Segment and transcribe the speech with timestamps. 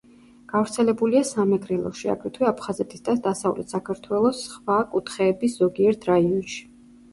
[0.51, 6.61] გავრცელებულია სამეგრელოში, აგრეთვე აფხაზეთის და დასავლეთ საქართველოს სხვა კუთხეების ზოგიერთ რაიონში.